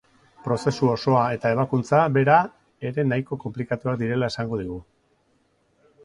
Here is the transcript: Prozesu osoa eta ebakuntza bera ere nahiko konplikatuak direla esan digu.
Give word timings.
Prozesu 0.45 0.87
osoa 0.91 1.25
eta 1.33 1.49
ebakuntza 1.55 1.99
bera 2.15 2.37
ere 2.91 3.05
nahiko 3.09 3.37
konplikatuak 3.43 3.99
direla 4.03 4.31
esan 4.33 4.49
digu. 4.63 4.79